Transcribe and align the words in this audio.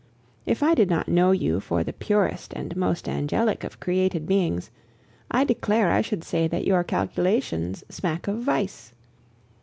If 0.47 0.63
I 0.63 0.73
did 0.73 0.89
not 0.89 1.07
know 1.09 1.29
you 1.29 1.59
for 1.59 1.83
the 1.83 1.93
purest 1.93 2.53
and 2.55 2.75
most 2.75 3.07
angelic 3.07 3.63
of 3.63 3.79
created 3.79 4.25
beings, 4.25 4.71
I 5.29 5.43
declare 5.43 5.91
I 5.91 6.01
should 6.01 6.23
say 6.23 6.47
that 6.47 6.65
your 6.65 6.83
calculations 6.83 7.83
smack 7.87 8.27
of 8.27 8.41
vice. 8.41 8.93